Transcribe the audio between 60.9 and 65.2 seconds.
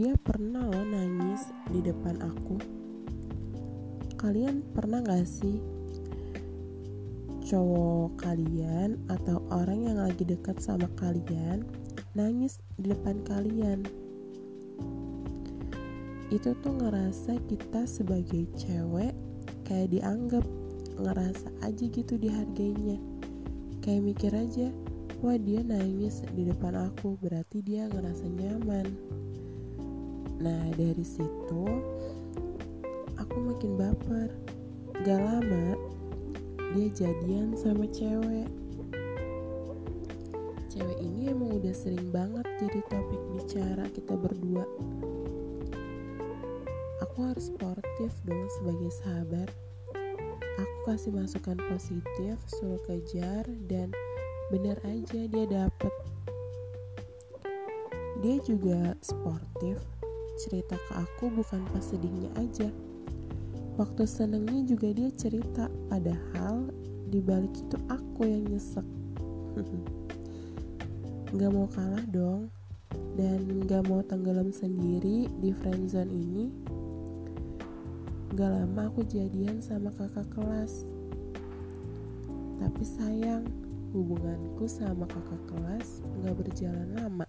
aku bukan pas sedihnya aja. Waktu senengnya juga dia